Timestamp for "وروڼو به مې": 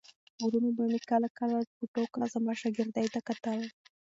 0.45-0.99